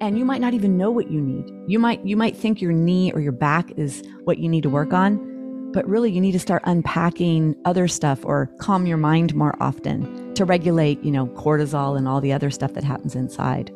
[0.00, 1.52] and you might not even know what you need.
[1.66, 4.70] You might you might think your knee or your back is what you need to
[4.70, 9.34] work on, but really you need to start unpacking other stuff or calm your mind
[9.34, 13.72] more often to regulate, you know, cortisol and all the other stuff that happens inside.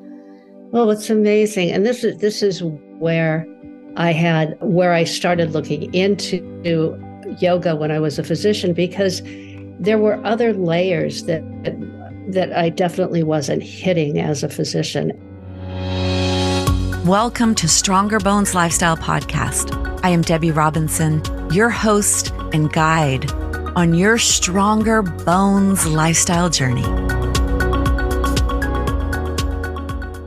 [0.70, 1.70] Well, it's amazing.
[1.70, 3.46] And this is this is where
[3.96, 6.40] I had where I started looking into
[7.40, 9.22] yoga when I was a physician because
[9.78, 11.42] there were other layers that
[12.28, 15.12] that I definitely wasn't hitting as a physician.
[17.06, 20.00] Welcome to Stronger Bones Lifestyle Podcast.
[20.04, 21.20] I am Debi Robinson,
[21.52, 23.28] your host and guide
[23.74, 26.84] on your Stronger Bones lifestyle journey.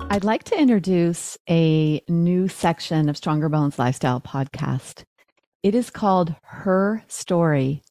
[0.10, 5.06] I'd like to introduce a new section of Stronger Bones Lifestyle Podcast.
[5.64, 7.84] It is called Her Story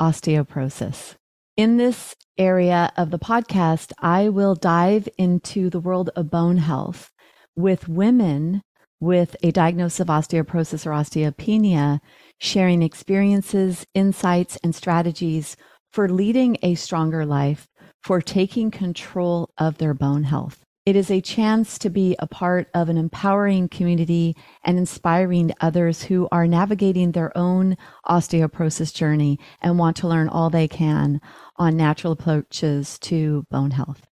[0.00, 1.14] Osteoporosis.
[1.56, 7.11] In this area of the podcast, I will dive into the world of bone health
[7.56, 8.62] with women
[9.00, 11.98] with a diagnosis of osteoporosis or osteopenia
[12.38, 15.56] sharing experiences, insights, and strategies
[15.92, 17.66] for leading a stronger life,
[18.00, 20.64] for taking control of their bone health.
[20.86, 26.04] It is a chance to be a part of an empowering community and inspiring others
[26.04, 27.76] who are navigating their own
[28.08, 31.20] osteoporosis journey and want to learn all they can
[31.56, 34.08] on natural approaches to bone health.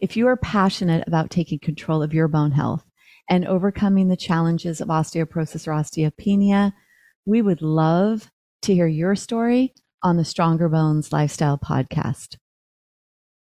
[0.00, 2.84] If you are passionate about taking control of your bone health
[3.28, 6.72] and overcoming the challenges of osteoporosis or osteopenia,
[7.24, 8.30] we would love
[8.62, 12.36] to hear your story on the Stronger Bones Lifestyle podcast.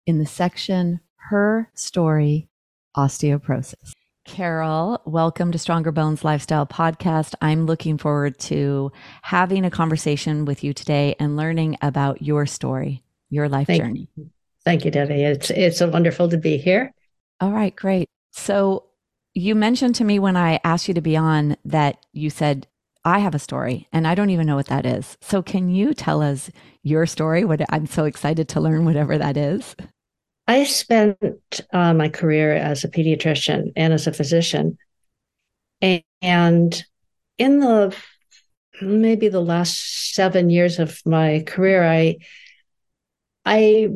[0.05, 2.49] In the section Her Story
[2.97, 3.93] Osteoporosis.
[4.25, 7.33] Carol, welcome to Stronger Bones Lifestyle Podcast.
[7.41, 8.91] I'm looking forward to
[9.23, 14.09] having a conversation with you today and learning about your story, your life Thank journey.
[14.15, 14.29] You.
[14.63, 15.19] Thank you, Debi.
[15.19, 16.93] It's it's so wonderful to be here.
[17.39, 18.07] All right, great.
[18.31, 18.85] So
[19.33, 22.67] you mentioned to me when I asked you to be on that you said
[23.03, 25.17] I have a story and I don't even know what that is.
[25.21, 26.51] So can you tell us
[26.83, 27.43] your story?
[27.43, 29.75] What I'm so excited to learn whatever that is.
[30.47, 34.77] I spent uh, my career as a pediatrician and as a physician,
[35.81, 36.85] and
[37.37, 37.95] in the
[38.81, 42.17] maybe the last seven years of my career, I
[43.45, 43.89] I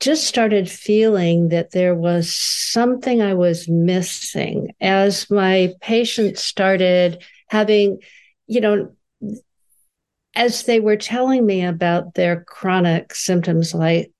[0.00, 7.98] just started feeling that there was something I was missing as my patients started having,
[8.46, 8.94] you know,
[10.34, 14.12] as they were telling me about their chronic symptoms like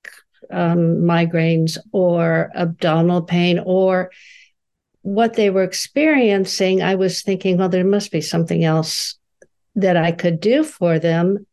[0.51, 4.11] um, migraines or abdominal pain or
[5.01, 9.17] what they were experiencing, I was thinking, well, there must be something else
[9.75, 11.45] that I could do for them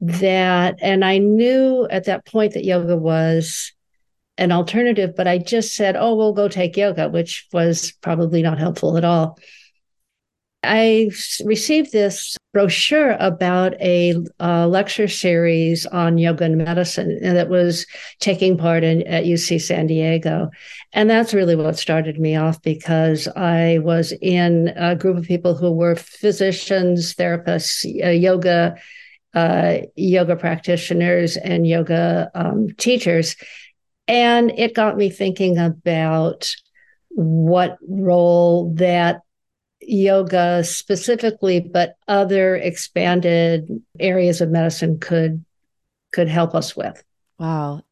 [0.00, 3.72] that and i knew at that point that yoga was
[4.36, 8.58] an alternative but i just said oh we'll go take yoga which was probably not
[8.58, 9.38] helpful at all.
[10.64, 11.10] I
[11.44, 17.86] received this brochure about a lecture series on yoga and medicine that was
[18.18, 20.50] taking part in, at uc san diego.
[20.92, 25.54] And that's really what started me off because i was in a group of people
[25.54, 28.76] who were physicians therapists uh, yoga
[29.34, 33.36] uh, yoga practitioners and yoga um, teachers.
[34.06, 36.50] And it got me thinking about
[37.10, 39.20] what role that
[39.80, 45.44] yoga specifically, but other expanded areas of medicine could
[46.12, 47.02] could help us with.
[47.38, 47.82] Wow.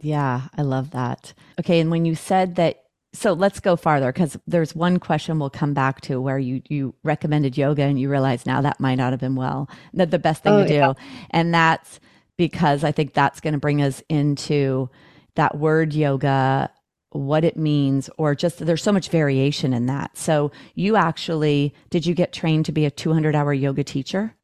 [0.00, 1.32] Yeah, I love that.
[1.58, 2.83] Okay, and when you said that
[3.14, 6.94] so let's go farther because there's one question we'll come back to where you you
[7.02, 10.42] recommended yoga and you realize now that might not have been well the, the best
[10.42, 10.74] thing oh, to do.
[10.74, 10.92] yeah.
[11.30, 12.00] and that's
[12.36, 14.90] because i think that's going to bring us into
[15.36, 16.70] that word yoga
[17.14, 20.16] what it means or just there's so much variation in that.
[20.18, 24.34] So you actually did you get trained to be a 200 hour yoga teacher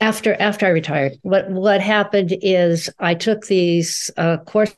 [0.00, 4.76] after after i retired what what happened is i took these uh, courses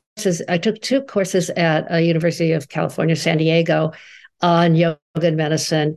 [0.49, 3.93] I took two courses at a University of California, San Diego
[4.41, 5.97] on yoga and medicine.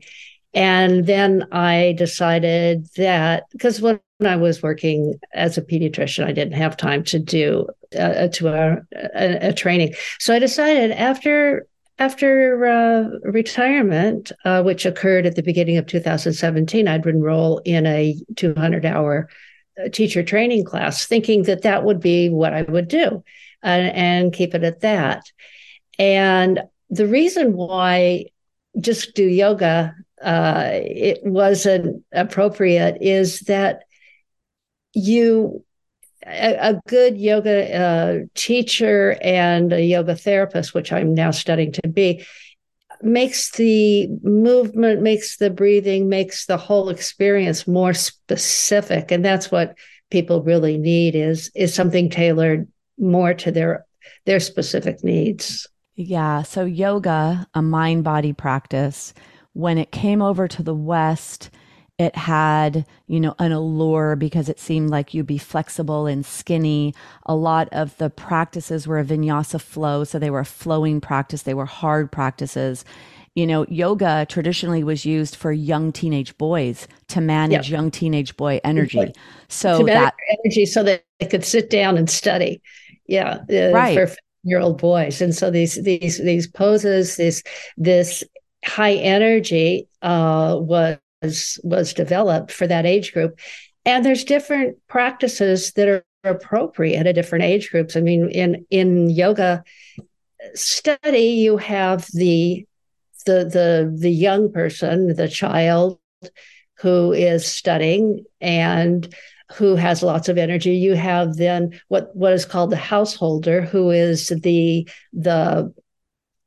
[0.53, 6.53] And then I decided that because when I was working as a pediatrician, I didn't
[6.53, 9.95] have time to do a, a two hour a, a, training.
[10.19, 11.65] So I decided after
[12.01, 18.19] after uh, retirement, uh, which occurred at the beginning of 2017, I'd enroll in a
[18.37, 19.29] 200 hour
[19.79, 23.23] uh, teacher training class, thinking that that would be what I would do
[23.61, 25.25] and, and keep it at that.
[25.99, 28.25] And the reason why
[28.79, 29.93] just do yoga
[30.23, 33.83] uh, it wasn't appropriate is that
[34.93, 35.63] you
[36.25, 41.87] a, a good yoga uh, teacher and a yoga therapist, which I'm now studying to
[41.87, 42.25] be,
[43.01, 49.11] makes the movement, makes the breathing, makes the whole experience more specific.
[49.11, 49.77] And that's what
[50.09, 52.67] people really need is is something tailored
[52.99, 53.85] more to their
[54.25, 55.67] their specific needs.
[55.95, 56.43] Yeah.
[56.43, 59.13] So yoga, a mind body practice,
[59.53, 61.49] when it came over to the West,
[62.01, 66.95] it had, you know, an allure because it seemed like you'd be flexible and skinny.
[67.27, 70.03] A lot of the practices were a vinyasa flow.
[70.03, 71.43] So they were a flowing practice.
[71.43, 72.83] They were hard practices.
[73.35, 77.77] You know, yoga traditionally was used for young teenage boys to manage yep.
[77.77, 79.13] young teenage boy energy.
[79.47, 82.63] So that energy so that they could sit down and study.
[83.05, 83.43] Yeah.
[83.47, 83.93] Uh, right.
[83.93, 85.21] For year old boys.
[85.21, 87.43] And so these, these, these poses, this,
[87.77, 88.23] this
[88.65, 93.39] high energy, uh, was was was developed for that age group.
[93.85, 97.95] And there's different practices that are appropriate at different age groups.
[97.95, 99.63] I mean in in yoga
[100.53, 102.65] study you have the
[103.25, 105.99] the the the young person the child
[106.79, 109.13] who is studying and
[109.53, 110.75] who has lots of energy.
[110.75, 115.73] You have then what what is called the householder who is the the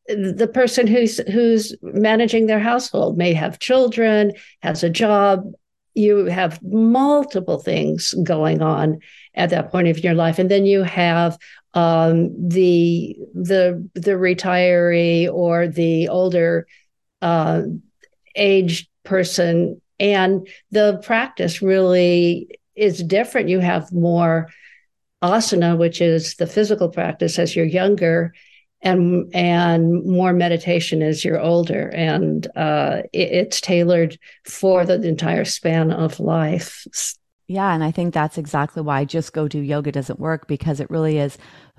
[0.06, 5.52] the person who's who's managing their household may have children, has a job.
[5.94, 8.98] You have multiple things going on
[9.34, 11.38] at that point of your life, and then you have
[11.72, 16.66] um, the the the retiree or the older
[17.22, 17.62] uh,
[18.34, 23.48] aged person, and the practice really is different.
[23.48, 24.50] You have more
[25.22, 28.34] asana, which is the physical practice as you're younger,
[28.84, 31.88] and and more meditation as you're older.
[31.88, 36.86] And uh, it, it's tailored for the entire span of life.
[37.46, 40.88] Yeah and i think that's exactly why just go do yoga doesn't work because it
[40.88, 41.36] really is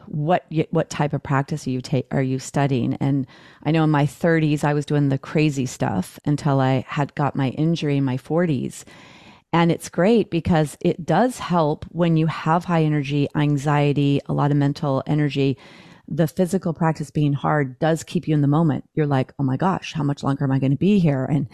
[0.08, 2.94] what what type of practice are you ta- are you studying?
[2.96, 3.26] And
[3.64, 7.36] i know in my 30s i was doing the crazy stuff until i had got
[7.36, 8.84] my injury in my 40s
[9.54, 14.52] and it's great because it does help when you have high energy anxiety a lot
[14.52, 15.58] of mental energy
[16.08, 18.84] the physical practice being hard does keep you in the moment.
[18.94, 21.26] You're like, oh my gosh, how much longer am I going to be here?
[21.26, 21.48] And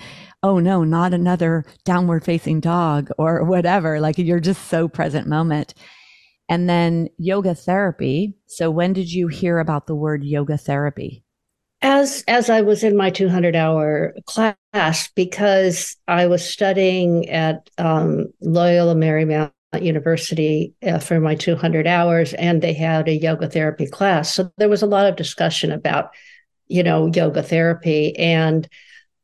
[0.44, 4.00] oh no, not another downward facing dog or whatever.
[4.00, 5.74] Like you're just so present moment.
[6.50, 8.36] And then yoga therapy.
[8.48, 11.24] So when did you hear about the word yoga therapy?
[11.84, 18.28] As as I was in my 200 hour class, because I was studying at um,
[18.42, 24.34] Loyola Marymount University uh, for my 200 hours, and they had a yoga therapy class.
[24.34, 26.12] So there was a lot of discussion about,
[26.68, 28.18] you know, yoga therapy.
[28.18, 28.68] And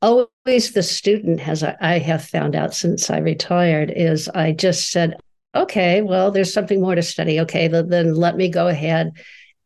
[0.02, 5.18] always the student, has I have found out since I retired, is I just said,
[5.54, 7.40] okay, well, there's something more to study.
[7.42, 9.12] Okay, then let me go ahead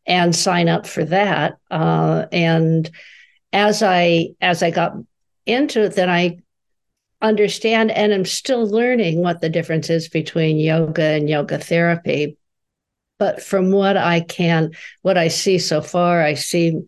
[0.06, 1.58] and sign up for that.
[1.70, 2.90] Uh, and
[3.52, 4.94] as I as I got
[5.46, 6.38] into it, then I
[7.22, 12.36] understand and I'm still learning what the difference is between yoga and yoga therapy.
[13.18, 14.72] But from what I can,
[15.02, 16.80] what I see so far, I see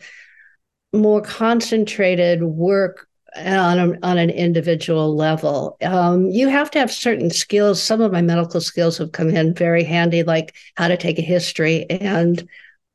[0.92, 5.76] more concentrated work on, a, on an individual level.
[5.82, 7.82] Um, you have to have certain skills.
[7.82, 11.22] Some of my medical skills have come in very handy, like how to take a
[11.22, 12.48] history and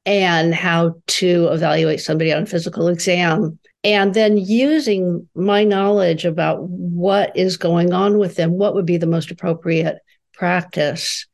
[0.05, 6.61] and how to evaluate somebody on a physical exam and then using my knowledge about
[6.63, 9.99] what is going on with them what would be the most appropriate
[10.33, 11.27] practice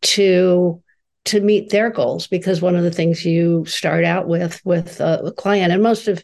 [0.00, 0.82] to
[1.24, 2.26] to meet their goals?
[2.26, 6.22] Because one of the things you start out with with a client and most of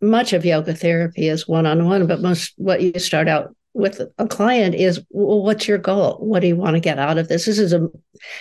[0.00, 4.74] much of yoga therapy is one-on-one but most what you start out with a client
[4.74, 6.18] is well, what's your goal?
[6.20, 7.46] What do you want to get out of this?
[7.46, 7.88] This is a,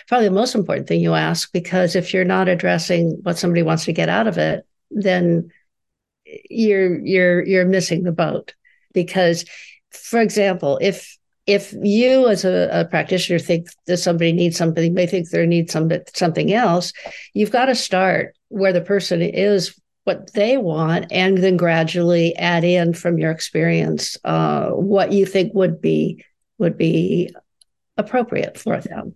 [0.08, 3.86] probably the most important thing you ask because if you're not addressing what somebody wants
[3.86, 5.51] to get out of it then
[6.50, 8.53] you're you're you're missing the boat.
[8.93, 9.46] Because
[9.91, 15.07] for example if if you as a, a, practitioner think that somebody needs something they
[15.07, 16.91] think they need some, something else
[17.34, 22.63] you've got to start where the person is what they want and then gradually add
[22.63, 26.24] in from your experience uh, what you think would be
[26.57, 27.34] would be
[27.98, 29.15] appropriate for them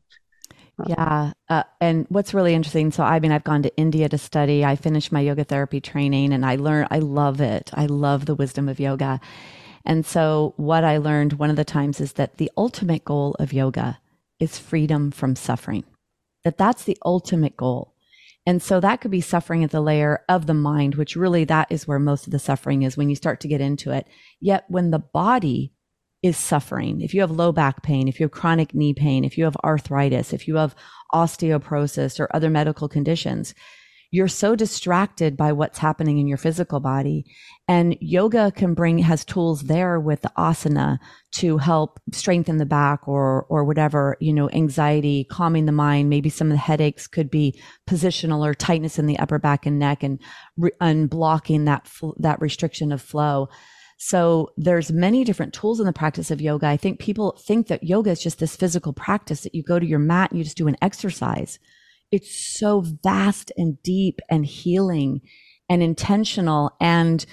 [0.87, 1.33] yeah.
[1.49, 4.63] Uh, and what's really interesting, so I mean, I've gone to India to study.
[4.65, 7.71] I finished my yoga therapy training and I learned, I love it.
[7.73, 9.19] I love the wisdom of yoga.
[9.85, 13.53] And so, what I learned one of the times is that the ultimate goal of
[13.53, 13.99] yoga
[14.39, 15.83] is freedom from suffering,
[16.43, 17.93] that that's the ultimate goal.
[18.45, 21.67] And so that could be suffering at the layer of the mind, which really that
[21.69, 24.07] is where most of the suffering is when you start to get into it.
[24.39, 25.73] Yet when the body
[26.23, 29.37] is suffering, if you have low back pain, if you have chronic knee pain, if
[29.37, 30.75] you have arthritis, if you have
[31.13, 33.55] osteoporosis or other medical conditions,
[34.13, 37.25] you're so distracted by what's happening in your physical body.
[37.69, 40.99] And yoga can bring, has tools there with the asana
[41.35, 46.09] to help strengthen the back or, or whatever, you know, anxiety, calming the mind.
[46.09, 47.57] Maybe some of the headaches could be
[47.89, 50.19] positional or tightness in the upper back and neck and
[50.59, 53.47] unblocking that, that restriction of flow.
[54.03, 56.65] So there's many different tools in the practice of yoga.
[56.65, 59.85] I think people think that yoga is just this physical practice that you go to
[59.85, 61.59] your mat and you just do an exercise.
[62.11, 65.21] It's so vast and deep and healing
[65.69, 66.71] and intentional.
[66.81, 67.23] And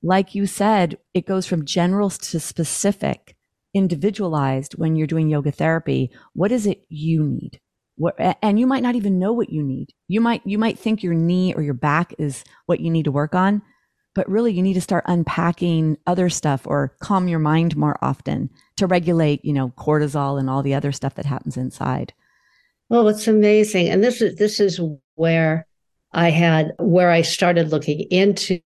[0.00, 3.34] like you said, it goes from general to specific,
[3.74, 6.12] individualized when you're doing yoga therapy.
[6.34, 7.58] What is it you need?
[7.96, 9.88] What, and you might not even know what you need.
[10.06, 13.12] You might, you might think your knee or your back is what you need to
[13.12, 13.62] work on
[14.14, 18.50] but really you need to start unpacking other stuff or calm your mind more often
[18.76, 22.12] to regulate, you know, cortisol and all the other stuff that happens inside.
[22.88, 23.88] Well, it's amazing.
[23.88, 24.80] And this is this is
[25.14, 25.66] where
[26.12, 28.60] I had where I started looking into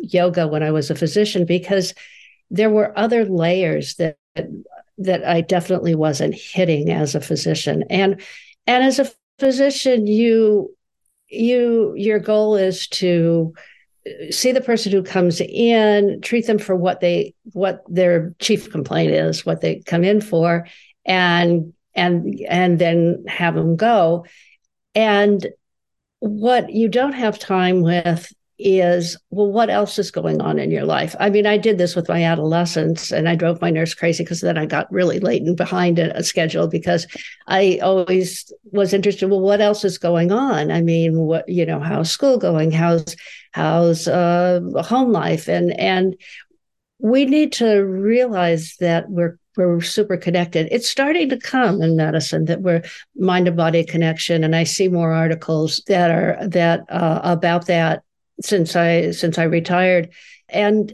[0.00, 1.94] yoga when I was a physician because
[2.50, 4.16] there were other layers that
[4.98, 7.84] that I definitely wasn't hitting as a physician.
[7.90, 8.20] And
[8.66, 10.74] and as a physician, you
[11.28, 13.54] you your goal is to
[14.30, 19.12] see the person who comes in, treat them for what they what their chief complaint
[19.12, 20.66] is, what they come in for,
[21.04, 24.26] and and and then have them go.
[24.94, 25.46] And
[26.20, 30.84] what you don't have time with is well what else is going on in your
[30.84, 31.14] life?
[31.20, 34.40] I mean i did this with my adolescence and i drove my nurse crazy because
[34.40, 37.06] then i got really late and behind a, a schedule because
[37.48, 40.70] i always was interested well what else is going on?
[40.70, 42.70] I mean what you know how's school going?
[42.72, 43.16] How's
[43.52, 45.48] how's uh, home life?
[45.48, 46.16] And and
[46.98, 50.68] we need to realize that we're we're super connected.
[50.70, 52.82] It's starting to come in medicine that we're
[53.16, 58.02] mind and body connection, and I see more articles that are that uh, about that
[58.40, 60.12] since I since I retired,
[60.48, 60.92] and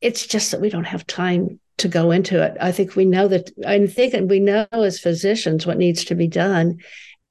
[0.00, 2.56] it's just that we don't have time to go into it.
[2.60, 6.28] I think we know that I think we know as physicians what needs to be
[6.28, 6.78] done,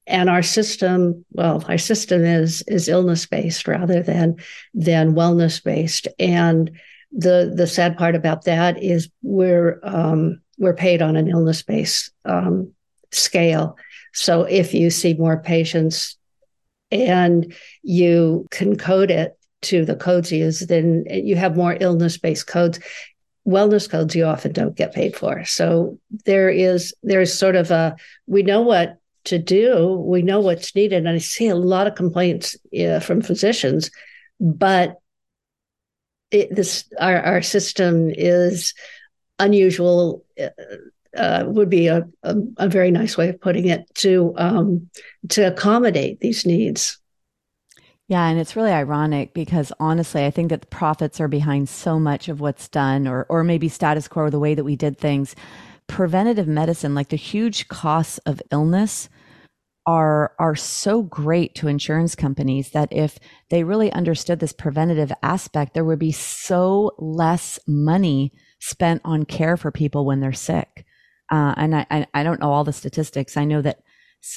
[0.06, 4.36] and our system well our system is is illness based rather than
[4.74, 6.70] than wellness based and
[7.14, 12.10] the the sad part about that is we're um, we're paid on an illness based
[12.24, 12.72] um,
[13.12, 13.76] scale.
[14.12, 16.16] So if you see more patients
[16.90, 22.46] and you can code it to the codes used, then you have more illness based
[22.46, 22.78] codes.
[23.46, 25.44] Wellness codes you often don't get paid for.
[25.44, 30.74] So there is there's sort of a we know what to do, we know what's
[30.74, 32.56] needed, and I see a lot of complaints
[33.02, 33.90] from physicians,
[34.40, 34.98] but
[36.30, 38.74] it, this our our system is
[39.38, 40.24] unusual.
[40.40, 40.48] Uh,
[41.16, 44.90] uh, would be a, a, a, very nice way of putting it to um,
[45.28, 46.98] to accommodate these needs.
[48.08, 51.98] Yeah, and it's really ironic because honestly, I think that the profits are behind so
[51.98, 55.34] much of what's done, or or maybe status quo, the way that we did things.
[55.86, 59.08] Preventative medicine, like the huge costs of illness,
[59.86, 63.18] are are so great to insurance companies that if
[63.50, 69.56] they really understood this preventative aspect, there would be so less money spent on care
[69.56, 70.86] for people when they're sick.
[71.32, 73.36] Uh, and I, I don't know all the statistics.
[73.36, 73.80] I know that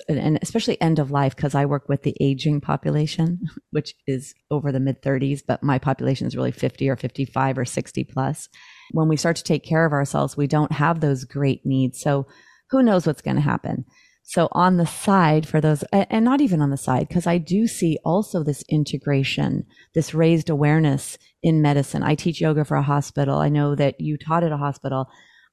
[0.10, 3.40] and especially end of life because I work with the aging population,
[3.72, 7.66] which is over the mid 30s, but my population is really 50 or 55 or
[7.66, 8.50] 60 plus.
[8.92, 12.02] When we start to take care of ourselves, we don't have those great needs.
[12.02, 12.28] So
[12.70, 13.86] who knows what's going to happen?
[14.24, 17.66] So on the side for those, and not even on the side, because I do
[17.66, 22.04] see also this integration, this raised awareness in medicine.
[22.04, 23.38] I teach yoga for a hospital.
[23.38, 25.08] I know that you taught at a hospital.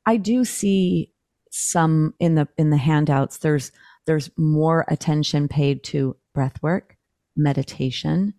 [0.07, 1.13] I do see
[1.53, 3.39] some in the in the handouts.
[3.39, 3.71] There's
[4.07, 6.97] there's more attention paid to breath work,
[7.37, 8.35] meditation,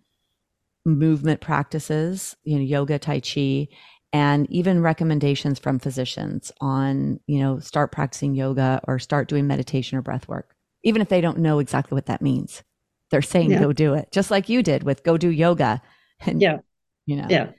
[0.85, 3.67] movement practices, you know, yoga, tai chi,
[4.13, 9.97] and even recommendations from physicians on, you know, start practicing yoga or start doing meditation
[9.97, 12.63] or breath work, even if they don't know exactly what that means.
[13.11, 13.59] They're saying yeah.
[13.59, 15.81] go do it, just like you did with go do yoga.
[16.21, 16.59] And, yeah.
[17.05, 17.27] You know.
[17.29, 17.49] Yeah.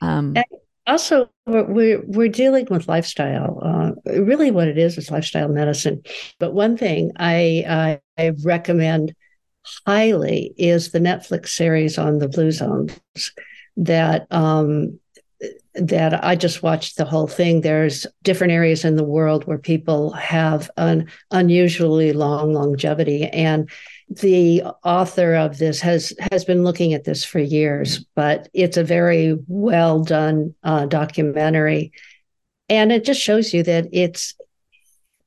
[0.00, 0.46] Um, and
[0.86, 3.60] also we're we're dealing with lifestyle.
[3.62, 6.02] Uh, really, what it is is lifestyle medicine.
[6.38, 9.14] But one thing I I, I recommend
[9.86, 13.00] highly is the Netflix series on the blue zones
[13.76, 14.98] that um,
[15.74, 17.60] that I just watched the whole thing.
[17.60, 23.70] There's different areas in the world where people have an unusually long longevity, and
[24.20, 28.84] the author of this has has been looking at this for years, but it's a
[28.84, 31.92] very well done uh, documentary,
[32.68, 34.34] and it just shows you that it's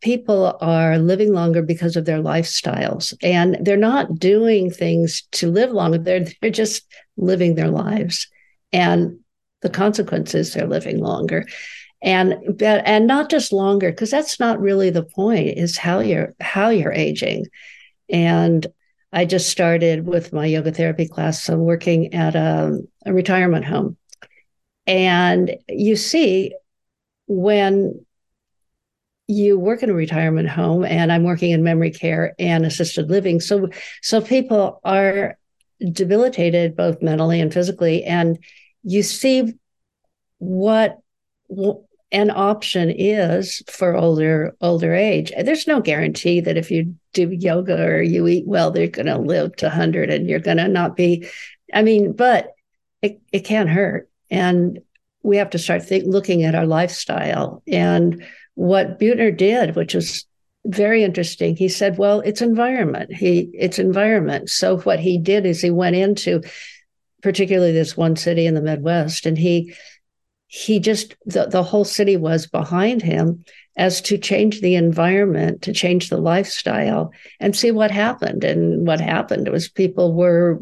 [0.02, 5.72] people are living longer because of their lifestyles and they're not doing things to live
[5.72, 6.84] longer they're they're just
[7.18, 8.28] living their lives
[8.72, 9.18] and
[9.62, 11.46] the consequences they're living longer.
[12.02, 16.70] And and not just longer because that's not really the point is how you're how
[16.70, 17.48] you're aging.
[18.10, 18.68] And
[19.16, 23.98] i just started with my yoga therapy class so working at a, a retirement home.
[24.86, 26.54] And you see
[27.26, 28.06] when
[29.28, 33.40] you work in a retirement home and i'm working in memory care and assisted living
[33.40, 33.68] so
[34.04, 35.36] so people are
[35.92, 38.38] debilitated both mentally and physically and
[38.84, 39.52] you see
[40.38, 41.00] what
[42.12, 47.84] an option is for older older age there's no guarantee that if you do yoga
[47.84, 50.96] or you eat well they're going to live to 100 and you're going to not
[50.96, 51.28] be
[51.74, 52.54] i mean but
[53.02, 54.80] it, it can't hurt and
[55.26, 60.26] we have to start think, looking at our lifestyle and what Buettner did, which was
[60.66, 61.56] very interesting.
[61.56, 63.14] He said, "Well, it's environment.
[63.14, 66.42] He it's environment." So what he did is he went into,
[67.22, 69.74] particularly this one city in the Midwest, and he
[70.56, 73.44] he just the, the whole city was behind him
[73.76, 79.02] as to change the environment to change the lifestyle and see what happened and what
[79.02, 80.58] happened was people were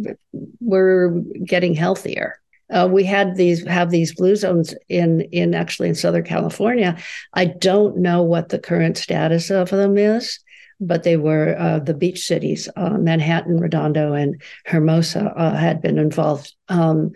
[0.60, 2.40] were getting healthier
[2.72, 6.98] uh, we had these have these blue zones in in actually in Southern California.
[7.34, 10.40] I don't know what the current status of them is,
[10.80, 16.00] but they were uh, the beach cities, uh, Manhattan, Redondo, and Hermosa uh, had been
[16.00, 16.52] involved.
[16.68, 17.12] Um,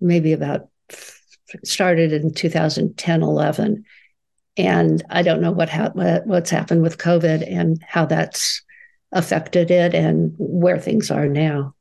[0.00, 0.69] maybe about
[1.64, 3.84] started in 2010, 11,
[4.56, 8.62] and I don't know what, ha- what what's happened with COVID and how that's
[9.12, 11.74] affected it and where things are now.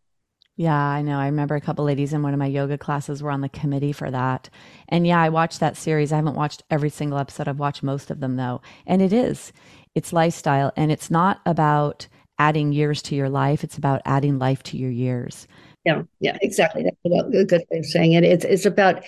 [0.56, 1.18] Yeah, I know.
[1.18, 3.94] I remember a couple ladies in one of my yoga classes were on the committee
[3.94, 4.50] for that.
[4.90, 6.12] And yeah, I watched that series.
[6.12, 7.48] I haven't watched every single episode.
[7.48, 8.62] I've watched most of them though.
[8.86, 9.54] And it is,
[9.96, 10.74] it's lifestyle.
[10.76, 12.08] And it's not about
[12.40, 15.48] adding years to your life, it's about adding life to your years.
[15.86, 16.84] Yeah, yeah, exactly.
[16.84, 18.26] That's a good way of saying it.
[18.26, 19.06] It's it's about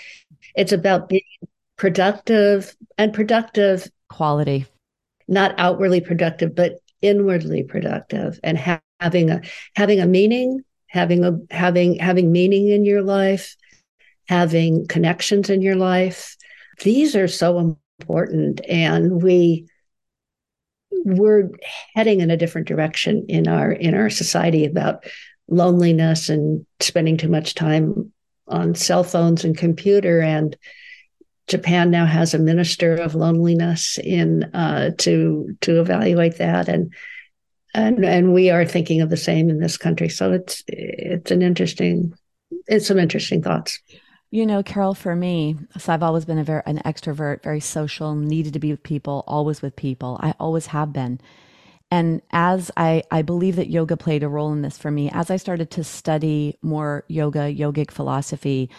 [0.55, 1.21] it's about being
[1.77, 4.65] productive and productive quality.
[5.27, 9.41] Not outwardly productive, but inwardly productive and ha- having a
[9.75, 13.55] having a meaning having a having having meaning in your life,
[14.27, 16.35] having connections in your life.
[16.83, 19.67] These are so important and we
[21.05, 21.49] we're
[21.95, 25.05] heading in a different direction in our in our society about
[25.47, 28.11] loneliness and spending too much time
[28.51, 30.55] on cell phones and computer and
[31.47, 36.93] Japan now has a minister of loneliness in uh, to to evaluate that and
[37.73, 40.09] and and we are thinking of the same in this country.
[40.09, 42.13] So it's it's an interesting,
[42.67, 43.79] it's some interesting thoughts.
[44.29, 48.15] You know, Carol, for me, so I've always been a very an extrovert, very social,
[48.15, 50.17] needed to be with people, always with people.
[50.21, 51.19] I always have been.
[51.91, 55.29] And as I, I believe that yoga played a role in this for me, as
[55.29, 58.69] I started to study more yoga, yogic philosophy,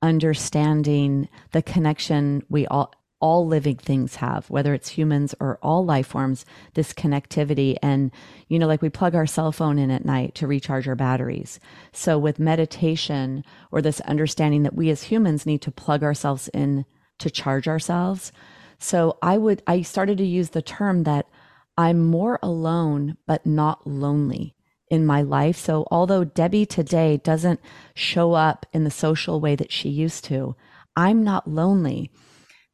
[0.00, 6.08] understanding the connection we all all living things have, whether it's humans or all life
[6.08, 7.76] forms, this connectivity.
[7.80, 8.10] And,
[8.48, 11.60] you know, like we plug our cell phone in at night to recharge our batteries.
[11.92, 16.84] So with meditation or this understanding that we as humans need to plug ourselves in
[17.20, 18.32] to charge ourselves.
[18.80, 21.28] So I would, I started to use the term that
[21.76, 24.54] I'm more alone, but not lonely
[24.88, 25.56] in my life.
[25.56, 27.60] So although Debi today doesn't
[27.94, 30.54] show up in the social way that she used to,
[30.96, 32.10] I'm not lonely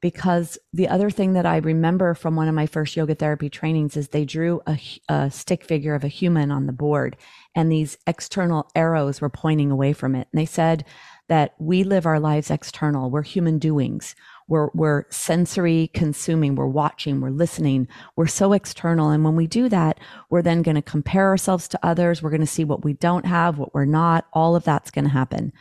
[0.00, 3.96] because the other thing that I remember from one of my first yoga therapy trainings
[3.96, 7.16] is they drew a, a, stick figure of a human on the board
[7.54, 10.28] and these external arrows were pointing away from it.
[10.32, 10.84] And they said
[11.28, 13.10] that we live our lives external.
[13.10, 14.14] We're human doings.
[14.48, 16.54] We're, we're sensory consuming.
[16.54, 17.20] We're watching.
[17.20, 17.86] We're listening.
[18.16, 19.10] We're so external.
[19.10, 22.22] And when we do that, we're then going to compare ourselves to others.
[22.22, 24.26] We're going to see what we don't have, what we're not.
[24.32, 25.52] All of that's going to happen.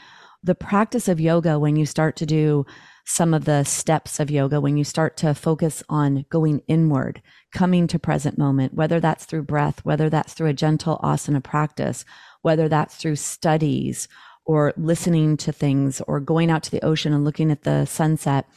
[0.44, 2.66] The practice of yoga, when you start to do
[3.10, 7.22] some of the steps of yoga when you start to focus on going inward,
[7.54, 12.04] coming to present moment, whether that's through breath, whether that's through a gentle asana practice,
[12.42, 14.10] whether that's through studies
[14.48, 18.48] or listening to things or going out to the ocean and looking at the sunset.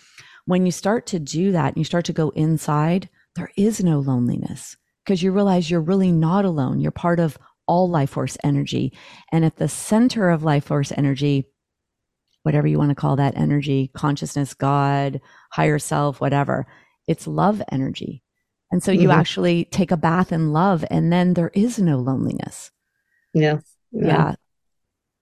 [0.47, 3.99] When you start to do that and you start to go inside, there is no
[3.99, 6.81] loneliness because you realize you're really not alone.
[6.81, 8.93] You're part of all life force energy.
[9.31, 11.47] And at the center of life force energy
[12.43, 15.21] whatever you want to call that energy, consciousness, God,
[15.53, 16.67] higher self, whatever.
[17.07, 18.23] It's love energy.
[18.71, 19.21] And so you mm-hmm.
[19.21, 22.71] actually take a bath in love and then there is no loneliness.
[23.35, 23.59] Yeah.
[23.93, 24.07] yeah.
[24.07, 24.35] Yeah.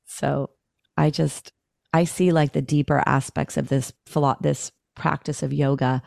[0.07, 0.51] So
[0.99, 1.53] I just
[1.93, 3.93] I see like the deeper aspects of this
[4.41, 6.03] this practice of yoga.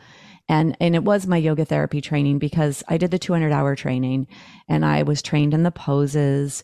[0.48, 4.26] And, and it was my yoga therapy training because I did the 200 hour training
[4.68, 6.62] and I was trained in the poses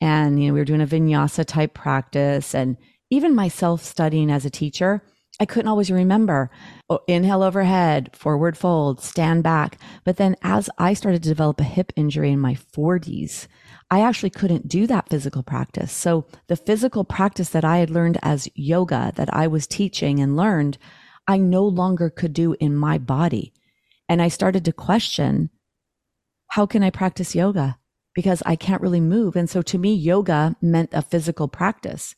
[0.00, 2.76] and, you know, we were doing a vinyasa type practice and
[3.10, 5.02] even myself studying as a teacher,
[5.40, 6.50] I couldn't always remember
[6.90, 9.78] oh, inhale overhead, forward fold, stand back.
[10.04, 13.46] But then as I started to develop a hip injury in my 40s,
[13.90, 15.92] I actually couldn't do that physical practice.
[15.92, 20.36] So the physical practice that I had learned as yoga that I was teaching and
[20.36, 20.76] learned,
[21.26, 23.52] I no longer could do in my body.
[24.08, 25.50] And I started to question,
[26.48, 27.78] how can I practice yoga?
[28.14, 29.36] Because I can't really move.
[29.36, 32.14] And so to me, yoga meant a physical practice.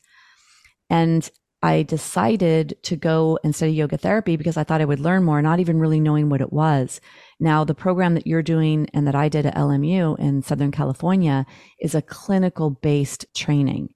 [0.89, 1.29] And
[1.63, 5.41] I decided to go and study yoga therapy because I thought I would learn more,
[5.41, 6.99] not even really knowing what it was.
[7.39, 11.45] Now, the program that you're doing and that I did at LMU in Southern California
[11.79, 13.93] is a clinical based training.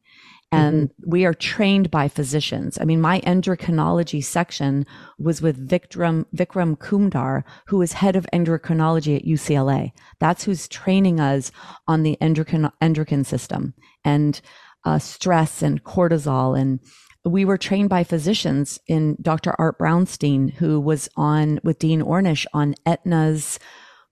[0.52, 1.10] And mm-hmm.
[1.10, 2.78] we are trained by physicians.
[2.80, 4.86] I mean, my endocrinology section
[5.18, 9.92] was with Vikram, Vikram Kumdar, who is head of endocrinology at UCLA.
[10.20, 11.52] That's who's training us
[11.88, 13.74] on the endocrine, endocrine system
[14.04, 14.40] and
[14.86, 16.80] uh, stress and cortisol and
[17.26, 19.56] we were trained by physicians in Dr.
[19.58, 23.60] Art Brownstein, who was on with Dean Ornish on Aetna's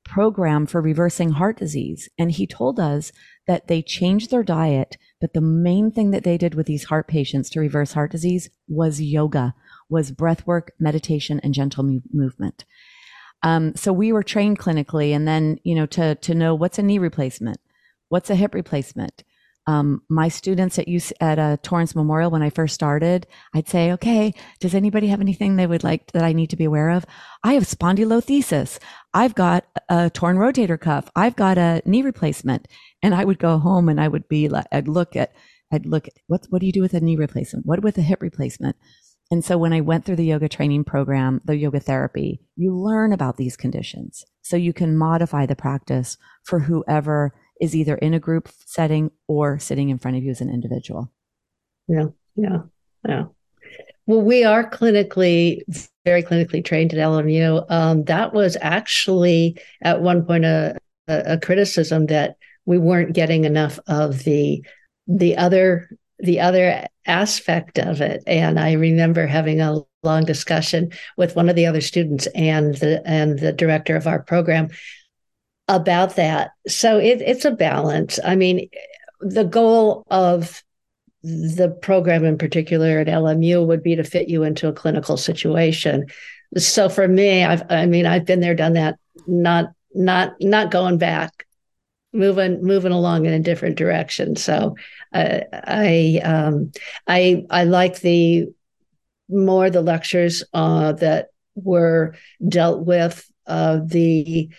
[0.03, 2.09] program for reversing heart disease.
[2.17, 3.11] And he told us
[3.47, 7.07] that they changed their diet, but the main thing that they did with these heart
[7.07, 9.53] patients to reverse heart disease was yoga,
[9.89, 12.65] was breath work, meditation, and gentle mu- movement.
[13.43, 16.83] Um, so we were trained clinically, and then you know to to know what's a
[16.83, 17.59] knee replacement,
[18.07, 19.23] what's a hip replacement,
[19.65, 23.91] um, my students at UC, at uh, Torrance Memorial when I first started, I'd say,
[23.93, 27.05] okay, does anybody have anything they would like that I need to be aware of?
[27.43, 28.79] I have spondylolisthesis.
[29.13, 31.09] I've got a torn rotator cuff.
[31.15, 32.67] I've got a knee replacement.
[33.01, 35.33] And I would go home and I would be like, I'd look at,
[35.71, 37.65] I'd look at what, what do you do with a knee replacement?
[37.65, 38.75] What with a hip replacement?
[39.31, 43.13] And so when I went through the yoga training program, the yoga therapy, you learn
[43.13, 48.19] about these conditions so you can modify the practice for whoever is either in a
[48.19, 51.09] group setting or sitting in front of you as an individual.
[51.87, 52.57] Yeah, yeah,
[53.07, 53.23] yeah.
[54.05, 55.61] Well, we are clinically,
[56.03, 57.65] very clinically trained at LMU.
[57.71, 60.75] Um, that was actually at one point a,
[61.07, 64.65] a, a criticism that we weren't getting enough of the
[65.07, 68.23] the other the other aspect of it.
[68.27, 73.01] And I remember having a long discussion with one of the other students and the
[73.05, 74.69] and the director of our program
[75.67, 76.51] about that.
[76.67, 78.19] So it, it's a balance.
[78.23, 78.69] I mean,
[79.21, 80.63] the goal of
[81.23, 86.07] the program in particular at LMU would be to fit you into a clinical situation.
[86.57, 90.97] So for me, I've, I mean, I've been there, done that, not, not, not going
[90.97, 91.47] back,
[92.11, 94.35] moving, moving along in a different direction.
[94.35, 94.75] So
[95.13, 96.73] uh, I, um,
[97.07, 98.47] I, I like the
[99.29, 104.49] more the lectures uh, that were dealt with uh, the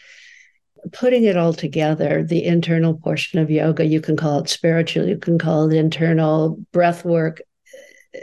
[0.93, 5.19] putting it all together, the internal portion of yoga, you can call it spiritual, you
[5.19, 7.41] can call it internal breath work,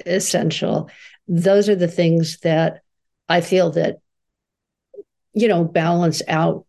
[0.05, 0.89] essential.
[1.27, 2.81] Those are the things that
[3.29, 3.97] I feel that,
[5.33, 6.65] you know, balance out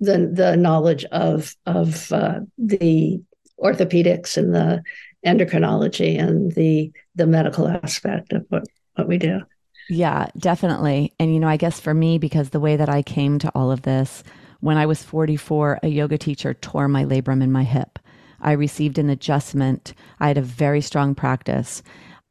[0.00, 3.22] the the knowledge of of uh, the
[3.58, 4.82] orthopedics and the
[5.24, 9.40] endocrinology and the the medical aspect of what, what we do.
[9.88, 11.12] Yeah, definitely.
[11.18, 13.70] And you know, I guess for me, because the way that I came to all
[13.70, 14.22] of this
[14.64, 17.98] when I was 44, a yoga teacher tore my labrum in my hip.
[18.40, 19.92] I received an adjustment.
[20.20, 21.82] I had a very strong practice.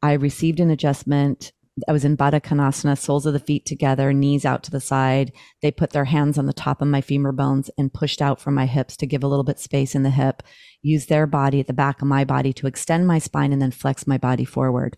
[0.02, 1.52] I received an adjustment.
[1.88, 5.30] I was in Baddha Konasana, soles of the feet together, knees out to the side.
[5.62, 8.56] They put their hands on the top of my femur bones and pushed out from
[8.56, 10.42] my hips to give a little bit space in the hip,
[10.82, 13.70] use their body at the back of my body to extend my spine and then
[13.70, 14.96] flex my body forward.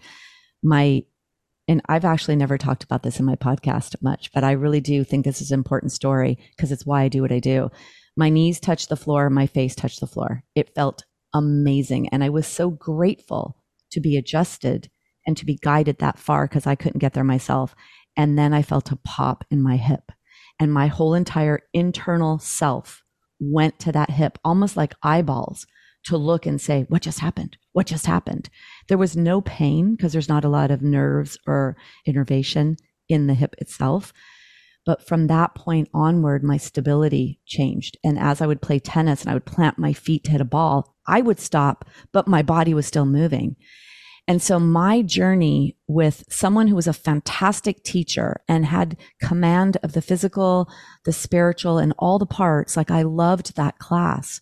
[0.62, 1.02] My
[1.68, 5.02] and I've actually never talked about this in my podcast much, but I really do
[5.04, 7.70] think this is an important story because it's why I do what I do.
[8.16, 10.44] My knees touched the floor, my face touched the floor.
[10.54, 12.08] It felt amazing.
[12.08, 13.56] And I was so grateful
[13.90, 14.90] to be adjusted
[15.26, 17.74] and to be guided that far because I couldn't get there myself.
[18.16, 20.10] And then I felt a pop in my hip,
[20.58, 23.02] and my whole entire internal self
[23.38, 25.66] went to that hip, almost like eyeballs
[26.06, 27.56] to look and say, What just happened?
[27.72, 28.48] What just happened?
[28.88, 32.76] There was no pain because there's not a lot of nerves or innervation
[33.08, 34.12] in the hip itself.
[34.84, 37.96] But from that point onward, my stability changed.
[38.04, 40.44] And as I would play tennis and I would plant my feet to hit a
[40.44, 43.56] ball, I would stop, but my body was still moving.
[44.28, 49.92] And so my journey with someone who was a fantastic teacher and had command of
[49.92, 50.68] the physical,
[51.04, 54.40] the spiritual, and all the parts, like I loved that class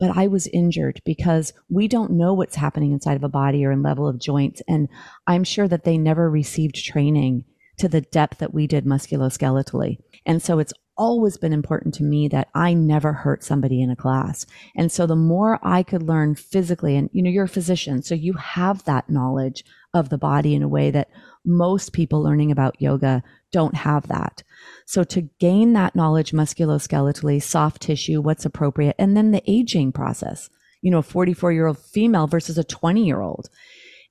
[0.00, 3.70] but I was injured because we don't know what's happening inside of a body or
[3.70, 4.62] in level of joints.
[4.66, 4.88] And
[5.26, 7.44] I'm sure that they never received training
[7.78, 9.98] to the depth that we did musculoskeletally.
[10.26, 13.96] And so it's always been important to me that I never hurt somebody in a
[13.96, 14.44] class.
[14.76, 18.14] And so the more I could learn physically, and you know, you're a physician, so
[18.14, 21.08] you have that knowledge of the body in a way that
[21.44, 24.42] most people learning about yoga don't have that.
[24.86, 30.50] So to gain that knowledge musculoskeletally, soft tissue, what's appropriate, and then the aging process,
[30.82, 33.48] you know, a 44 year old female versus a 20 year old.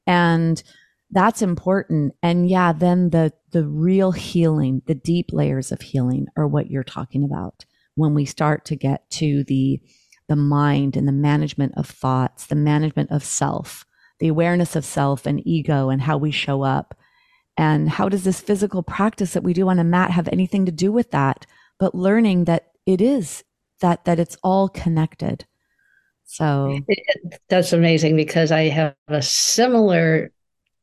[0.07, 0.61] And
[1.11, 2.13] that's important.
[2.21, 6.83] And yeah, then the, the real healing, the deep layers of healing are what you're
[6.83, 9.81] talking about when we start to get to the,
[10.27, 13.85] the mind and the management of thoughts, the management of self,
[14.19, 16.95] the awareness of self and ego and how we show up.
[17.59, 20.71] And how does this physical practice that we do on a mat have anything to
[20.71, 21.45] do with that?
[21.77, 23.43] But learning that it is
[23.81, 25.45] that, that it's all connected.
[26.23, 26.79] So
[27.49, 30.31] that's amazing because I have a similar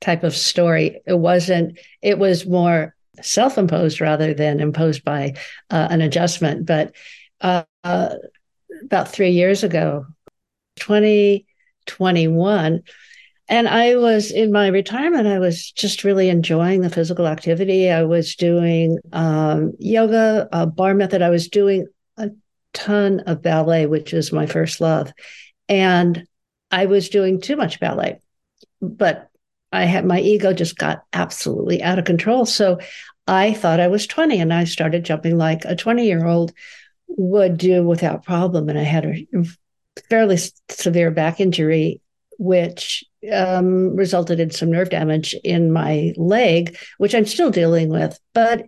[0.03, 1.01] type of story.
[1.07, 5.33] It wasn't, it was more self imposed rather than imposed by
[5.71, 6.67] uh, an adjustment.
[6.67, 6.95] But
[7.41, 10.05] uh, about three years ago,
[10.77, 12.83] 2021,
[13.49, 17.91] and I was in my retirement, I was just really enjoying the physical activity.
[17.91, 21.23] I was doing um, yoga, a barre method.
[21.23, 22.31] I was doing a
[22.73, 25.13] ton of ballet, which is my first love.
[25.69, 26.27] And
[26.73, 28.19] I was doing too much ballet.
[28.81, 29.31] But
[29.73, 32.47] I had my ego just got absolutely out of control.
[32.47, 32.81] So
[33.29, 36.53] I thought I was 20 and I started jumping like a 20 year old
[37.09, 38.69] would do without problem.
[38.69, 39.45] And I had a
[40.09, 42.01] fairly severe back injury,
[42.39, 48.19] which um, resulted in some nerve damage in my leg, which I'm still dealing with.
[48.35, 48.67] But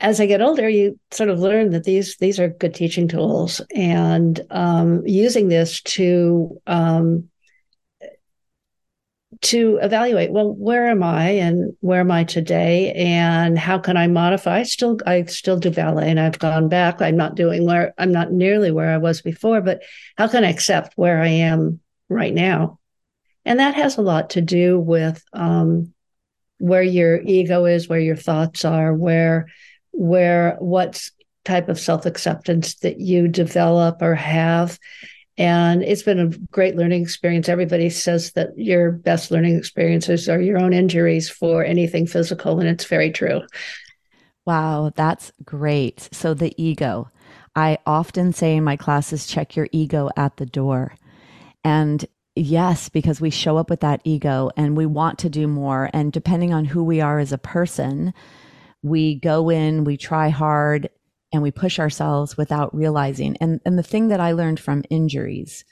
[0.00, 3.60] as I get older, you sort of learn that these these are good teaching tools,
[3.74, 7.28] and um, using this to um,
[9.42, 12.92] to evaluate well where am i and where am i today?
[12.92, 14.58] And how can i modify?
[14.58, 17.00] I still i still do ballet and i've gone back.
[17.02, 19.82] I'm not doing where i'm not nearly where i was before but
[20.16, 22.78] how can i accept where i am right now
[23.44, 25.92] and that has a lot to do with um,
[26.58, 29.48] where your ego is where your thoughts are where
[29.92, 31.08] where what
[31.44, 34.78] type of self-acceptance that you develop or have
[35.38, 37.48] and it's been a great learning experience.
[37.48, 42.68] Everybody says that your best learning experiences are your own injuries for anything physical, and
[42.68, 43.40] it's very true.
[44.44, 46.08] Wow, that's great.
[46.12, 47.10] So, the ego.
[47.54, 50.94] I often say in my classes, check your ego at the door.
[51.64, 55.90] And yes, because we show up with that ego and we want to do more.
[55.92, 58.14] And depending on who we are as a person,
[58.82, 60.88] we go in, we try hard,
[61.32, 63.36] and we push ourselves without realizing.
[63.38, 65.64] And, and the thing that I learned from injuries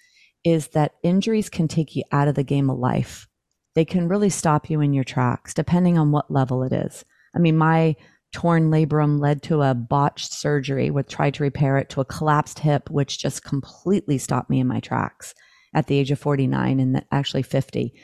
[0.42, 3.28] is that injuries can take you out of the game of life.
[3.74, 7.04] They can really stop you in your tracks, depending on what level it is.
[7.34, 7.94] I mean, my
[8.32, 12.60] torn labrum led to a botched surgery, with tried to repair it to a collapsed
[12.60, 15.34] hip, which just completely stopped me in my tracks
[15.74, 17.94] at the age of 49 and actually 50.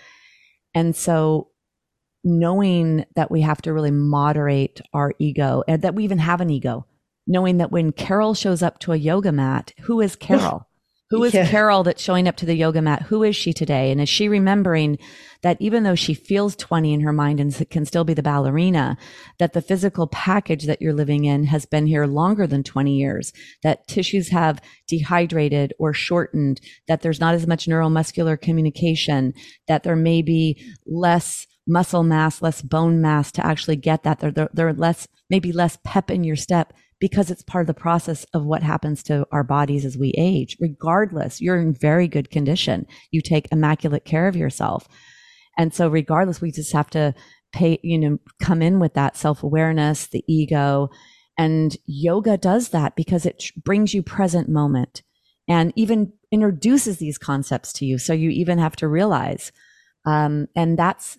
[0.75, 1.49] And so
[2.23, 6.51] knowing that we have to really moderate our ego and that we even have an
[6.51, 6.87] ego
[7.27, 10.69] knowing that when Carol shows up to a yoga mat, who is Carol?
[11.11, 11.47] Who is yeah.
[11.47, 13.03] Carol that's showing up to the yoga mat?
[13.03, 13.93] Who is she today?
[13.93, 14.99] And is she remembering
[15.43, 18.97] that even though she feels 20 in her mind and can still be the ballerina,
[19.39, 23.33] that the physical package that you're living in has been here longer than 20 years,
[23.63, 29.33] that tissues have dehydrated or shortened, that there's not as much neuromuscular communication,
[29.69, 34.19] that there may be less muscle mass, less bone mass to actually get that.
[34.19, 37.67] There, there, there are less, maybe less pep in your step because it's part of
[37.67, 40.57] the process of what happens to our bodies as we age.
[40.61, 42.87] Regardless, you're in very good condition.
[43.11, 44.89] You take immaculate care of yourself.
[45.59, 47.15] And so regardless, we just have to
[47.53, 50.89] pay, you know, come in with that self awareness, the ego.
[51.39, 55.03] And yoga does that because it brings you present moment
[55.49, 57.99] and even introduces these concepts to you.
[57.99, 59.53] So you even have to realize.
[60.07, 61.19] Um, and that's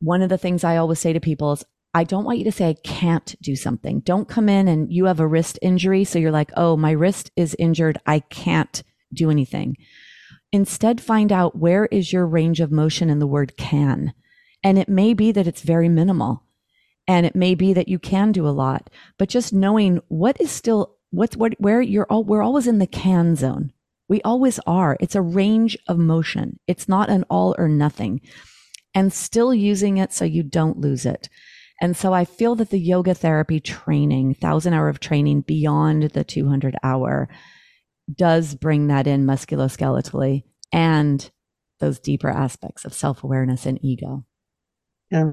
[0.00, 2.52] one of the things I always say to people is I don't want you to
[2.52, 4.00] say I can't do something.
[4.00, 6.04] Don't come in and you have a wrist injury.
[6.04, 7.98] So you're like, oh, my wrist is injured.
[8.06, 9.76] I can't do anything.
[10.52, 14.12] Instead, find out where is your range of motion in the word can.
[14.62, 16.44] And it may be that it's very minimal.
[17.08, 20.52] And it may be that you can do a lot, but just knowing what is
[20.52, 23.72] still, what's what, where you're all, we're always in the can zone.
[24.06, 24.96] We always are.
[25.00, 26.60] It's a range of motion.
[26.68, 28.20] It's not an all or nothing
[28.94, 31.28] and still using it so you don't lose it.
[31.80, 36.24] And so I feel that the yoga therapy training, thousand hour of training beyond the
[36.24, 37.28] 200 hour
[38.12, 41.30] does bring that in musculoskeletally and
[41.78, 44.24] those deeper aspects of self awareness and ego.
[45.10, 45.30] Yeah.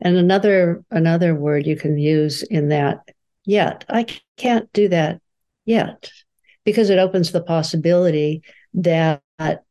[0.00, 3.00] And another another word you can use in that
[3.44, 3.84] yet.
[3.88, 5.20] I can't do that
[5.64, 6.10] yet
[6.64, 8.42] because it opens the possibility
[8.74, 9.20] that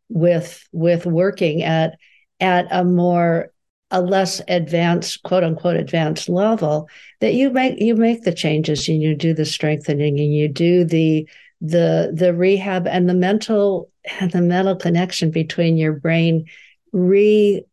[0.10, 1.98] with with working at
[2.40, 3.52] at a more
[3.92, 9.02] a less advanced quote unquote advanced level that you make you make the changes and
[9.02, 11.28] you do the strengthening and you do the
[11.60, 16.46] the the rehab and the mental and the mental connection between your brain
[16.92, 17.64] re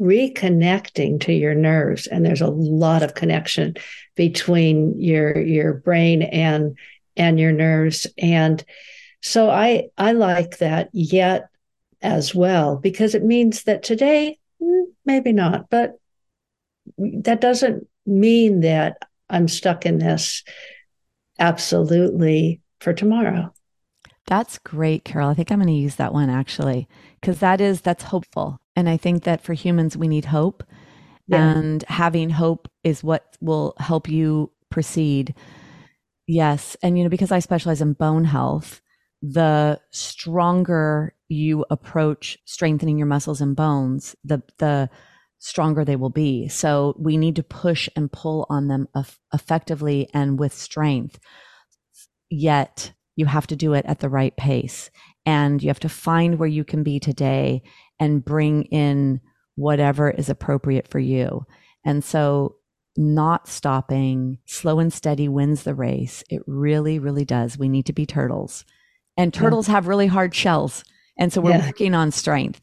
[0.00, 2.08] reconnecting to your nerves.
[2.08, 3.74] And there's a lot of connection
[4.16, 6.76] between your your brain and
[7.16, 8.06] and your nerves.
[8.18, 8.64] And
[9.20, 11.48] so i i like that yet
[12.02, 15.92] as well because it means that today Mm, maybe not but
[16.96, 18.96] that doesn't mean that
[19.28, 20.42] i'm stuck in this
[21.38, 23.52] absolutely for tomorrow
[24.26, 26.88] that's great carol i think i'm going to use that one actually
[27.20, 30.64] because that is that's hopeful and I think that for humans, we need hope.
[31.26, 31.56] Yeah.
[31.56, 35.34] And having hope is what will help you proceed.
[36.26, 36.76] Yes.
[36.82, 38.80] And, you know, because I specialize in bone health,
[39.32, 44.90] the stronger you approach strengthening your muscles and bones, the, the,
[45.44, 46.48] stronger they will be.
[46.48, 48.88] So we need to push and pull on them
[49.30, 51.20] effectively and with strength.
[52.30, 54.90] Yet you have to do it at the right pace
[55.26, 57.62] and you have to find where you can be today
[58.00, 59.20] and bring in
[59.56, 61.44] whatever is appropriate for you.
[61.84, 62.56] And so
[62.96, 66.24] not stopping, slow and steady wins the race.
[66.30, 67.58] It really, really does.
[67.58, 68.64] We need to be turtles.
[69.16, 69.74] And turtles yeah.
[69.74, 70.84] have really hard shells.
[71.16, 71.66] And so we're yeah.
[71.66, 72.60] working on strength.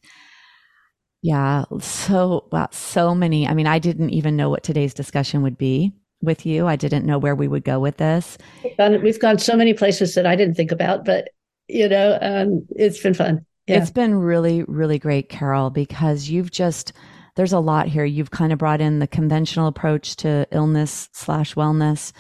[1.21, 1.65] Yeah.
[1.79, 3.47] So, wow, so many.
[3.47, 6.67] I mean, I didn't even know what today's discussion would be with you.
[6.67, 8.37] I didn't know where we would go with this.
[8.63, 11.29] We've gone, we've gone so many places that I didn't think about, but,
[11.67, 13.45] you know, um, it's been fun.
[13.67, 13.77] Yeah.
[13.77, 16.91] It's been really, really great, Carol, because you've just,
[17.35, 18.03] there's a lot here.
[18.03, 22.11] You've kind of brought in the conventional approach to illness slash wellness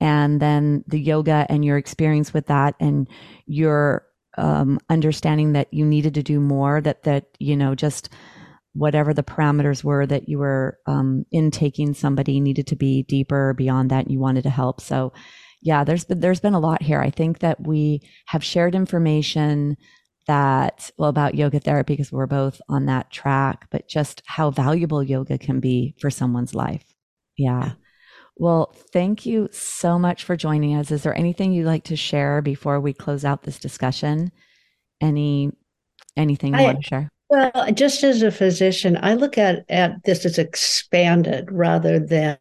[0.00, 3.08] and then the yoga and your experience with that and
[3.46, 4.06] your
[4.38, 8.10] um, understanding that you needed to do more that, that, you know, just
[8.74, 13.90] whatever the parameters were that you were um, intaking somebody needed to be deeper beyond
[13.90, 14.82] that and you wanted to help.
[14.82, 15.14] So
[15.62, 17.00] yeah, there's been, there's been a lot here.
[17.00, 19.78] I think that we have shared information
[20.26, 25.02] that, well, about yoga therapy, because we're both on that track, but just how valuable
[25.02, 26.84] yoga can be for someone's life.
[27.38, 27.72] Yeah.
[28.38, 30.90] Well, thank you so much for joining us.
[30.90, 34.30] Is there anything you'd like to share before we close out this discussion?
[35.00, 35.50] Any
[36.16, 37.08] anything you I, want to share?
[37.30, 42.38] Well, just as a physician, I look at at this as expanded rather than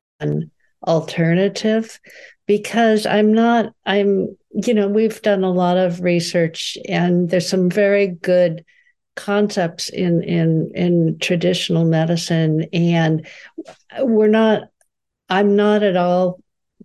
[0.85, 1.99] alternative
[2.45, 7.69] because I'm not I'm you know, we've done a lot of research and there's some
[7.69, 8.65] very good
[9.15, 13.25] concepts in in in traditional medicine and
[13.99, 14.63] we're not
[15.29, 16.39] I'm not at all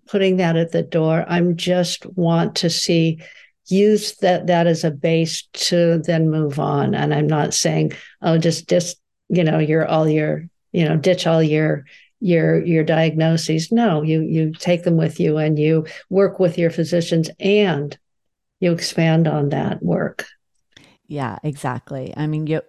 [0.09, 1.25] putting that at the door.
[1.29, 3.23] I'm just want to see
[3.67, 6.95] use that that as a base to then move on.
[6.95, 8.97] And I'm not saying, oh, just just
[9.29, 11.85] you know, you're all your, you know, ditch all your
[12.21, 16.71] your your diagnoses no you you take them with you and you work with your
[16.71, 17.99] physicians and
[18.61, 20.27] you expand on that work
[21.07, 22.61] yeah exactly i mean you,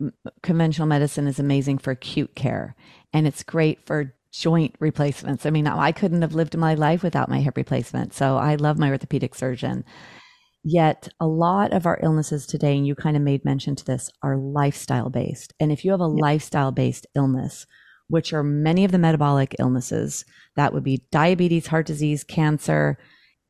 [0.41, 2.75] conventional medicine is amazing for acute care
[3.11, 7.29] and it's great for joint replacements i mean i couldn't have lived my life without
[7.29, 9.83] my hip replacement so i love my orthopedic surgeon
[10.63, 14.11] Yet, a lot of our illnesses today, and you kind of made mention to this,
[14.21, 15.55] are lifestyle based.
[15.59, 16.21] And if you have a yeah.
[16.21, 17.65] lifestyle based illness,
[18.11, 20.25] which are many of the metabolic illnesses.
[20.57, 22.97] That would be diabetes, heart disease, cancer,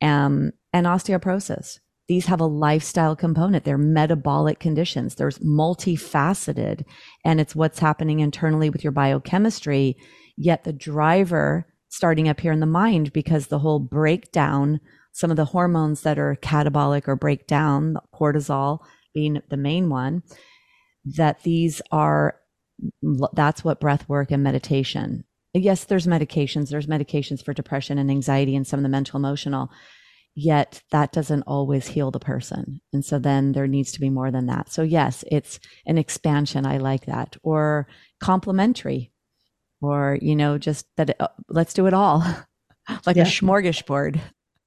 [0.00, 1.80] um, and osteoporosis.
[2.08, 3.64] These have a lifestyle component.
[3.64, 5.14] They're metabolic conditions.
[5.14, 6.84] There's multifaceted,
[7.24, 9.96] and it's what's happening internally with your biochemistry.
[10.36, 14.80] Yet the driver starting up here in the mind because the whole breakdown,
[15.12, 18.80] some of the hormones that are catabolic or break down, cortisol
[19.14, 20.22] being the main one,
[21.04, 22.36] that these are
[23.34, 25.24] that's what breath work and meditation.
[25.54, 26.70] Yes, there's medications.
[26.70, 29.70] There's medications for depression and anxiety and some of the mental emotional.
[30.34, 32.80] Yet that doesn't always heal the person.
[32.92, 34.72] And so then there needs to be more than that.
[34.72, 36.64] So yes, it's an expansion.
[36.64, 37.36] I like that.
[37.42, 37.86] Or
[38.20, 39.12] complementary.
[39.82, 42.24] Or, you know, just that it, uh, let's do it all.
[43.06, 43.24] like yeah.
[43.24, 44.20] a smorgasbord.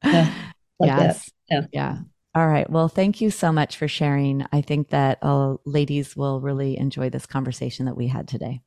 [0.03, 0.33] Yeah.
[0.79, 1.31] Like yes.
[1.49, 1.61] Yeah.
[1.71, 1.97] yeah.
[2.35, 2.69] All right.
[2.69, 4.45] Well, thank you so much for sharing.
[4.51, 8.61] I think that uh, ladies will really enjoy this conversation that we had today.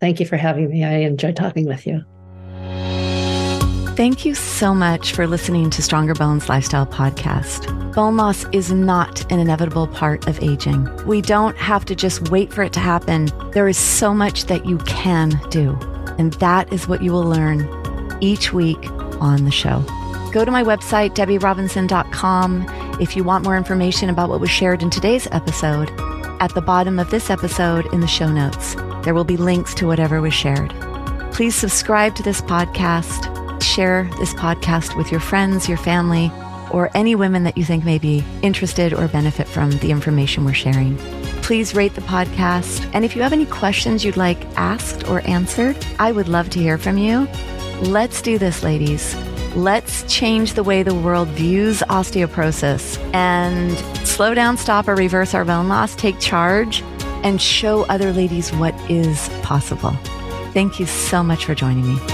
[0.00, 0.84] Thank you for having me.
[0.84, 2.04] I enjoyed talking with you.
[3.96, 7.94] Thank you so much for listening to Stronger Bones Lifestyle Podcast.
[7.94, 10.88] Bone loss is not an inevitable part of aging.
[11.06, 13.30] We don't have to just wait for it to happen.
[13.52, 15.78] There is so much that you can do.
[16.18, 17.68] And that is what you will learn
[18.20, 18.84] each week
[19.20, 19.78] on the show.
[20.32, 24.90] Go to my website, debirobinson.com, if you want more information about what was shared in
[24.90, 25.88] today's episode.
[26.40, 28.74] At the bottom of this episode in the show notes,
[29.04, 30.74] there will be links to whatever was shared.
[31.32, 33.32] Please subscribe to this podcast,
[33.64, 36.30] share this podcast with your friends, your family,
[36.70, 40.52] or any women that you think may be interested or benefit from the information we're
[40.52, 40.96] sharing.
[41.42, 42.88] Please rate the podcast.
[42.92, 46.58] And if you have any questions you'd like asked or answered, I would love to
[46.58, 47.28] hear from you.
[47.80, 49.14] Let's do this, ladies.
[49.54, 55.44] Let's change the way the world views osteoporosis and slow down, stop, or reverse our
[55.44, 56.82] bone loss, take charge,
[57.22, 59.92] and show other ladies what is possible.
[60.52, 62.13] Thank you so much for joining me.